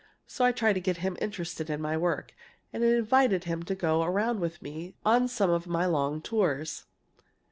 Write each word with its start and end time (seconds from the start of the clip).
So 0.25 0.43
I 0.43 0.51
tried 0.51 0.73
to 0.73 0.79
get 0.79 0.97
him 1.05 1.15
interested 1.21 1.69
in 1.69 1.79
my 1.79 1.93
own 1.93 2.01
work, 2.01 2.33
and 2.73 2.83
invited 2.83 3.43
him 3.43 3.61
to 3.61 3.75
go 3.75 4.01
around 4.01 4.39
with 4.39 4.59
me 4.59 4.95
on 5.05 5.27
some 5.27 5.51
of 5.51 5.67
my 5.67 5.85
long 5.85 6.23
tours. 6.23 6.85